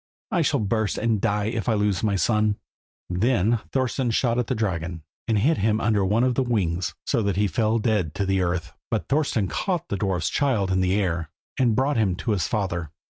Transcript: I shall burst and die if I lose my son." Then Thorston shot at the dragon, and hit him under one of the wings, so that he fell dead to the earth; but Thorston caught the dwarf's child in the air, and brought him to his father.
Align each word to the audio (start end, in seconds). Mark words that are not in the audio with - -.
I 0.31 0.41
shall 0.41 0.61
burst 0.61 0.97
and 0.97 1.21
die 1.21 1.45
if 1.45 1.69
I 1.69 1.75
lose 1.75 2.01
my 2.01 2.15
son." 2.15 2.55
Then 3.07 3.59
Thorston 3.71 4.09
shot 4.09 4.39
at 4.39 4.47
the 4.47 4.55
dragon, 4.55 5.03
and 5.27 5.37
hit 5.37 5.59
him 5.59 5.79
under 5.79 6.03
one 6.03 6.23
of 6.23 6.33
the 6.33 6.41
wings, 6.41 6.95
so 7.05 7.21
that 7.21 7.35
he 7.35 7.45
fell 7.45 7.77
dead 7.77 8.15
to 8.15 8.25
the 8.25 8.41
earth; 8.41 8.73
but 8.89 9.07
Thorston 9.09 9.47
caught 9.47 9.89
the 9.89 9.97
dwarf's 9.97 10.31
child 10.31 10.71
in 10.71 10.81
the 10.81 10.95
air, 10.99 11.29
and 11.59 11.75
brought 11.75 11.97
him 11.97 12.15
to 12.15 12.31
his 12.31 12.47
father. 12.47 12.89